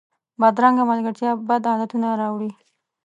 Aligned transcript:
بدرنګه 0.39 0.83
ملګرتیا 0.91 1.31
بد 1.47 1.63
عادتونه 1.71 2.07
راوړي 2.21 2.51